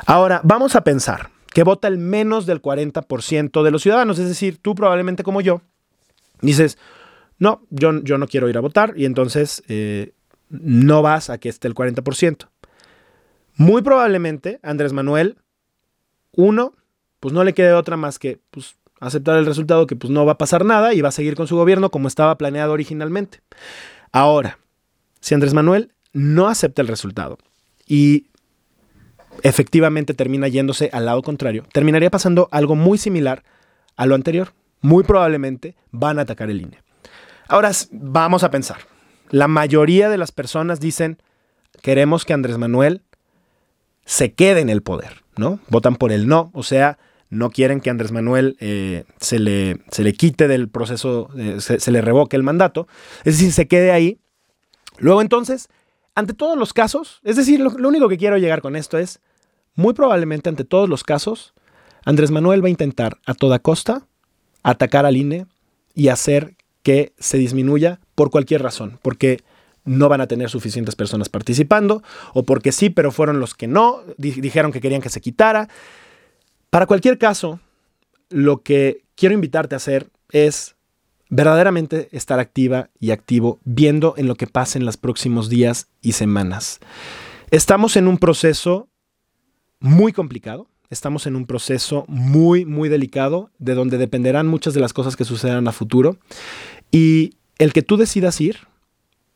Ahora, 0.05 0.41
vamos 0.43 0.75
a 0.75 0.83
pensar 0.83 1.29
que 1.53 1.63
vota 1.63 1.87
el 1.87 1.97
menos 1.97 2.45
del 2.45 2.61
40% 2.61 3.63
de 3.63 3.71
los 3.71 3.83
ciudadanos, 3.83 4.19
es 4.19 4.27
decir, 4.27 4.57
tú 4.61 4.73
probablemente 4.73 5.23
como 5.23 5.41
yo, 5.41 5.61
dices, 6.41 6.77
no, 7.37 7.61
yo, 7.69 8.01
yo 8.03 8.17
no 8.17 8.27
quiero 8.27 8.49
ir 8.49 8.57
a 8.57 8.61
votar 8.61 8.93
y 8.95 9.05
entonces 9.05 9.63
eh, 9.67 10.13
no 10.51 11.01
vas 11.01 11.29
a 11.29 11.37
que 11.37 11.49
esté 11.49 11.67
el 11.67 11.75
40%. 11.75 12.47
Muy 13.55 13.81
probablemente 13.81 14.59
Andrés 14.63 14.93
Manuel, 14.93 15.37
uno, 16.33 16.73
pues 17.19 17.33
no 17.33 17.43
le 17.43 17.53
quede 17.53 17.73
otra 17.73 17.97
más 17.97 18.19
que 18.19 18.39
pues, 18.51 18.75
aceptar 18.99 19.37
el 19.37 19.45
resultado 19.45 19.87
que 19.87 19.95
pues 19.95 20.11
no 20.11 20.25
va 20.25 20.33
a 20.33 20.37
pasar 20.37 20.65
nada 20.65 20.93
y 20.93 21.01
va 21.01 21.09
a 21.09 21.13
seguir 21.13 21.35
con 21.35 21.47
su 21.47 21.55
gobierno 21.55 21.89
como 21.89 22.07
estaba 22.07 22.37
planeado 22.37 22.73
originalmente. 22.73 23.41
Ahora, 24.11 24.59
si 25.19 25.33
Andrés 25.33 25.53
Manuel 25.53 25.91
no 26.13 26.47
acepta 26.47 26.81
el 26.81 26.87
resultado 26.87 27.37
y 27.85 28.27
efectivamente 29.43 30.13
termina 30.13 30.47
yéndose 30.47 30.89
al 30.93 31.05
lado 31.05 31.21
contrario, 31.21 31.65
terminaría 31.71 32.11
pasando 32.11 32.47
algo 32.51 32.75
muy 32.75 32.97
similar 32.97 33.43
a 33.95 34.05
lo 34.05 34.15
anterior. 34.15 34.53
Muy 34.81 35.03
probablemente 35.03 35.75
van 35.91 36.17
a 36.17 36.23
atacar 36.23 36.49
el 36.49 36.61
INE. 36.61 36.79
Ahora 37.47 37.71
vamos 37.91 38.43
a 38.43 38.49
pensar. 38.49 38.77
La 39.31 39.47
mayoría 39.47 40.09
de 40.09 40.17
las 40.17 40.31
personas 40.31 40.79
dicen, 40.79 41.17
queremos 41.81 42.25
que 42.25 42.33
Andrés 42.33 42.57
Manuel 42.57 43.01
se 44.05 44.33
quede 44.33 44.59
en 44.59 44.69
el 44.69 44.83
poder, 44.83 45.23
¿no? 45.37 45.59
Votan 45.69 45.95
por 45.95 46.11
el 46.11 46.27
no, 46.27 46.51
o 46.53 46.63
sea, 46.63 46.99
no 47.29 47.49
quieren 47.49 47.79
que 47.79 47.89
Andrés 47.89 48.11
Manuel 48.11 48.57
eh, 48.59 49.05
se, 49.21 49.39
le, 49.39 49.77
se, 49.89 50.03
le, 50.03 50.13
quite 50.13 50.49
del 50.49 50.67
proceso, 50.69 51.29
eh, 51.37 51.61
se, 51.61 51.91
le 51.91 52.01
revoque 52.01 52.35
el 52.35 52.43
mandato, 52.43 52.87
es 53.23 53.37
decir, 53.37 53.53
se 53.53 53.69
quede 53.69 53.91
ahí. 53.91 54.19
Luego 54.97 55.21
entonces, 55.21 55.69
ante 56.13 56.33
todos 56.33 56.57
los 56.57 56.73
casos, 56.73 57.21
es 57.23 57.37
decir, 57.37 57.61
lo 57.61 57.87
único 57.87 58.09
que 58.09 58.17
quiero 58.17 58.37
llegar 58.37 58.61
con 58.61 58.75
esto 58.75 58.97
es, 58.97 59.21
muy 59.75 59.93
probablemente 59.93 60.49
ante 60.49 60.65
todos 60.65 60.89
los 60.89 61.05
casos, 61.05 61.53
Andrés 62.03 62.31
Manuel 62.31 62.61
va 62.61 62.67
a 62.67 62.71
intentar 62.71 63.17
a 63.25 63.33
toda 63.33 63.59
costa 63.59 64.05
atacar 64.61 65.05
al 65.05 65.15
INE 65.15 65.45
y 65.95 66.09
hacer 66.09 66.55
que 66.83 67.13
se 67.17 67.37
disminuya 67.37 68.00
por 68.15 68.29
cualquier 68.29 68.63
razón, 68.63 68.99
porque 69.01 69.41
no 69.83 70.09
van 70.09 70.21
a 70.21 70.27
tener 70.27 70.49
suficientes 70.49 70.95
personas 70.95 71.29
participando, 71.29 72.03
o 72.33 72.43
porque 72.43 72.71
sí, 72.71 72.89
pero 72.89 73.11
fueron 73.11 73.39
los 73.39 73.55
que 73.55 73.67
no, 73.67 74.01
dijeron 74.17 74.71
que 74.71 74.81
querían 74.81 75.01
que 75.01 75.09
se 75.09 75.21
quitara. 75.21 75.69
Para 76.69 76.85
cualquier 76.85 77.17
caso, 77.17 77.59
lo 78.29 78.61
que 78.61 79.03
quiero 79.15 79.35
invitarte 79.35 79.75
a 79.75 79.77
hacer 79.77 80.09
es 80.31 80.75
verdaderamente 81.29 82.09
estar 82.11 82.39
activa 82.39 82.89
y 82.99 83.11
activo 83.11 83.59
viendo 83.63 84.13
en 84.17 84.27
lo 84.27 84.35
que 84.35 84.47
pasa 84.47 84.77
en 84.77 84.85
los 84.85 84.97
próximos 84.97 85.49
días 85.49 85.87
y 86.01 86.11
semanas. 86.11 86.79
Estamos 87.49 87.95
en 87.95 88.07
un 88.07 88.17
proceso 88.17 88.89
muy 89.79 90.13
complicado, 90.13 90.67
estamos 90.89 91.25
en 91.25 91.35
un 91.35 91.45
proceso 91.45 92.05
muy, 92.07 92.65
muy 92.65 92.89
delicado, 92.89 93.49
de 93.59 93.75
donde 93.75 93.97
dependerán 93.97 94.47
muchas 94.47 94.73
de 94.73 94.81
las 94.81 94.93
cosas 94.93 95.15
que 95.15 95.25
sucedan 95.25 95.67
a 95.67 95.71
futuro. 95.71 96.17
Y 96.91 97.35
el 97.61 97.73
que 97.73 97.83
tú 97.83 97.95
decidas 97.95 98.41
ir 98.41 98.57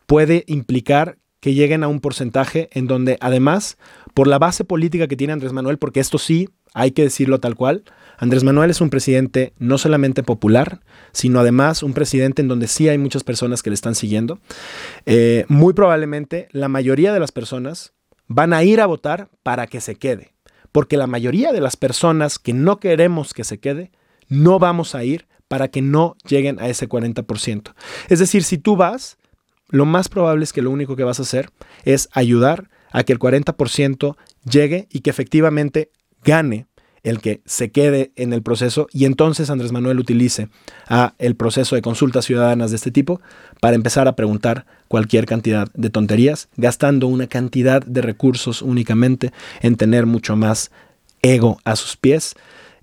puede 0.07 0.45
implicar 0.47 1.19
que 1.39 1.53
lleguen 1.53 1.83
a 1.83 1.87
un 1.87 1.99
porcentaje 1.99 2.69
en 2.71 2.87
donde 2.87 3.19
además, 3.21 3.77
por 4.15 4.25
la 4.25 4.39
base 4.39 4.63
política 4.63 5.07
que 5.07 5.15
tiene 5.15 5.33
Andrés 5.33 5.53
Manuel, 5.53 5.77
porque 5.77 5.99
esto 5.99 6.17
sí, 6.17 6.49
hay 6.73 6.89
que 6.89 7.03
decirlo 7.03 7.39
tal 7.39 7.53
cual, 7.53 7.83
Andrés 8.17 8.43
Manuel 8.43 8.71
es 8.71 8.81
un 8.81 8.89
presidente 8.89 9.53
no 9.59 9.77
solamente 9.77 10.23
popular, 10.23 10.81
sino 11.11 11.39
además 11.39 11.83
un 11.83 11.93
presidente 11.93 12.41
en 12.41 12.47
donde 12.47 12.67
sí 12.67 12.89
hay 12.89 12.97
muchas 12.97 13.23
personas 13.23 13.61
que 13.61 13.69
le 13.69 13.75
están 13.75 13.93
siguiendo. 13.93 14.39
Eh, 15.05 15.45
muy 15.47 15.73
probablemente 15.73 16.47
la 16.51 16.67
mayoría 16.67 17.13
de 17.13 17.19
las 17.19 17.31
personas 17.31 17.93
van 18.25 18.53
a 18.53 18.63
ir 18.63 18.81
a 18.81 18.87
votar 18.87 19.29
para 19.43 19.67
que 19.67 19.81
se 19.81 19.97
quede, 19.97 20.33
porque 20.71 20.97
la 20.97 21.05
mayoría 21.05 21.51
de 21.51 21.61
las 21.61 21.77
personas 21.77 22.39
que 22.39 22.53
no 22.53 22.79
queremos 22.79 23.35
que 23.35 23.43
se 23.43 23.59
quede, 23.59 23.91
no 24.29 24.57
vamos 24.57 24.95
a 24.95 25.03
ir 25.03 25.27
para 25.47 25.67
que 25.67 25.81
no 25.81 26.15
lleguen 26.27 26.59
a 26.59 26.67
ese 26.67 26.87
40%. 26.89 27.73
Es 28.09 28.19
decir, 28.19 28.43
si 28.43 28.57
tú 28.57 28.75
vas, 28.75 29.17
lo 29.69 29.85
más 29.85 30.09
probable 30.09 30.43
es 30.43 30.53
que 30.53 30.61
lo 30.61 30.71
único 30.71 30.95
que 30.95 31.03
vas 31.03 31.19
a 31.19 31.23
hacer 31.23 31.49
es 31.83 32.09
ayudar 32.13 32.69
a 32.91 33.03
que 33.03 33.13
el 33.13 33.19
40% 33.19 34.15
llegue 34.49 34.87
y 34.91 35.01
que 35.01 35.09
efectivamente 35.09 35.91
gane 36.23 36.67
el 37.05 37.21
que 37.21 37.41
se 37.45 37.69
quede 37.69 38.11
en 38.15 38.33
el 38.33 38.41
proceso 38.41 38.87
y 38.91 39.05
entonces 39.05 39.51
Andrés 39.51 39.71
Manuel 39.71 39.99
utilice 39.99 40.49
a 40.87 41.13
el 41.19 41.35
proceso 41.35 41.75
de 41.75 41.83
consultas 41.83 42.25
ciudadanas 42.25 42.71
de 42.71 42.77
este 42.77 42.89
tipo 42.89 43.21
para 43.61 43.75
empezar 43.75 44.07
a 44.07 44.15
preguntar 44.15 44.65
cualquier 44.87 45.27
cantidad 45.27 45.67
de 45.75 45.91
tonterías, 45.91 46.49
gastando 46.57 47.05
una 47.05 47.27
cantidad 47.27 47.85
de 47.85 48.01
recursos 48.01 48.63
únicamente 48.63 49.31
en 49.61 49.75
tener 49.75 50.07
mucho 50.07 50.35
más 50.35 50.71
ego 51.21 51.59
a 51.63 51.75
sus 51.75 51.95
pies 51.95 52.33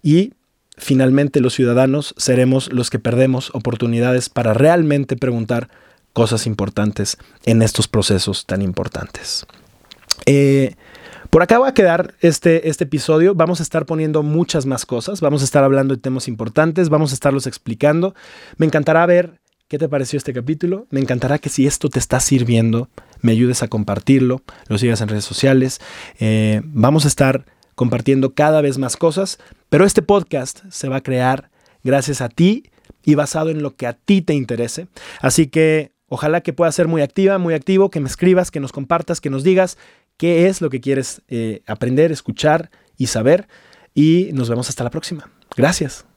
y 0.04 0.34
finalmente 0.76 1.40
los 1.40 1.54
ciudadanos 1.54 2.14
seremos 2.16 2.72
los 2.72 2.90
que 2.90 2.98
perdemos 2.98 3.50
oportunidades 3.54 4.28
para 4.28 4.54
realmente 4.54 5.16
preguntar 5.16 5.68
cosas 6.12 6.46
importantes 6.46 7.16
en 7.44 7.62
estos 7.62 7.88
procesos 7.88 8.46
tan 8.46 8.62
importantes. 8.62 9.46
Eh, 10.26 10.74
por 11.30 11.42
acá 11.42 11.58
va 11.58 11.68
a 11.68 11.74
quedar 11.74 12.14
este, 12.20 12.68
este 12.68 12.84
episodio. 12.84 13.34
Vamos 13.34 13.60
a 13.60 13.62
estar 13.62 13.86
poniendo 13.86 14.22
muchas 14.22 14.66
más 14.66 14.84
cosas. 14.84 15.22
Vamos 15.22 15.40
a 15.40 15.44
estar 15.46 15.64
hablando 15.64 15.94
de 15.94 16.00
temas 16.00 16.28
importantes. 16.28 16.90
Vamos 16.90 17.12
a 17.12 17.14
estarlos 17.14 17.46
explicando. 17.46 18.14
Me 18.58 18.66
encantará 18.66 19.06
ver 19.06 19.40
qué 19.68 19.78
te 19.78 19.88
pareció 19.88 20.18
este 20.18 20.34
capítulo. 20.34 20.86
Me 20.90 21.00
encantará 21.00 21.38
que 21.38 21.48
si 21.48 21.66
esto 21.66 21.88
te 21.88 21.98
está 21.98 22.20
sirviendo, 22.20 22.90
me 23.22 23.32
ayudes 23.32 23.62
a 23.62 23.68
compartirlo, 23.68 24.42
lo 24.68 24.76
sigas 24.76 25.00
en 25.00 25.08
redes 25.08 25.24
sociales. 25.24 25.80
Eh, 26.20 26.60
vamos 26.64 27.06
a 27.06 27.08
estar 27.08 27.46
compartiendo 27.82 28.32
cada 28.32 28.60
vez 28.60 28.78
más 28.78 28.96
cosas. 28.96 29.40
Pero 29.68 29.84
este 29.84 30.02
podcast 30.02 30.60
se 30.70 30.88
va 30.88 30.98
a 30.98 31.02
crear 31.02 31.50
gracias 31.82 32.20
a 32.20 32.28
ti 32.28 32.70
y 33.04 33.16
basado 33.16 33.50
en 33.50 33.60
lo 33.60 33.74
que 33.74 33.88
a 33.88 33.92
ti 33.94 34.22
te 34.22 34.34
interese. 34.34 34.86
Así 35.20 35.48
que 35.48 35.90
ojalá 36.06 36.42
que 36.42 36.52
pueda 36.52 36.70
ser 36.70 36.86
muy 36.86 37.02
activa, 37.02 37.38
muy 37.38 37.54
activo, 37.54 37.90
que 37.90 37.98
me 37.98 38.08
escribas, 38.08 38.52
que 38.52 38.60
nos 38.60 38.70
compartas, 38.70 39.20
que 39.20 39.30
nos 39.30 39.42
digas 39.42 39.78
qué 40.16 40.46
es 40.46 40.60
lo 40.60 40.70
que 40.70 40.80
quieres 40.80 41.22
eh, 41.26 41.62
aprender, 41.66 42.12
escuchar 42.12 42.70
y 42.96 43.08
saber. 43.08 43.48
Y 43.94 44.30
nos 44.32 44.48
vemos 44.48 44.68
hasta 44.68 44.84
la 44.84 44.90
próxima. 44.90 45.28
Gracias. 45.56 46.11